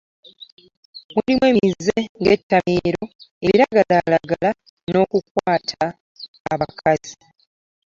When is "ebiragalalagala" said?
3.45-4.49